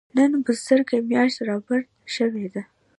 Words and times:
نن 0.17 0.31
بزرګه 0.45 0.97
مياشت 1.09 1.37
رادبره 1.47 1.85
شوې 2.15 2.47
ده. 2.53 2.61